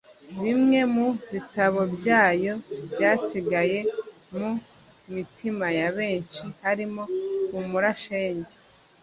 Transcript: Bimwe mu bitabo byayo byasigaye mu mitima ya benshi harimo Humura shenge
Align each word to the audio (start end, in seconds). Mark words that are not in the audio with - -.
Bimwe 0.43 0.79
mu 0.93 1.07
bitabo 1.31 1.79
byayo 1.95 2.53
byasigaye 2.93 3.79
mu 4.37 4.49
mitima 5.13 5.65
ya 5.79 5.87
benshi 5.97 6.45
harimo 6.63 7.03
Humura 7.51 7.91
shenge 8.03 8.55